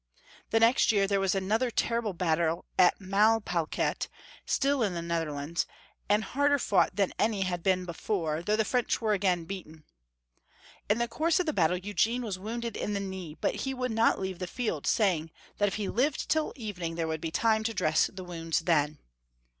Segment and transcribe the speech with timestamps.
[0.49, 4.07] The next year there was another terrible battle at Malplaquet,
[4.47, 5.67] still in the Netherlands,
[6.09, 9.83] and harder fought than any had been before, though the French were again beaten.
[10.89, 13.91] In the course of the battle Eugene was wounded in the knee, but he would
[13.91, 15.29] not leave the field, saying
[15.59, 16.55] that if he lived [i r 382 Young FolW History of Q ermany.
[16.55, 18.97] till evening there would be time to dress wounds then.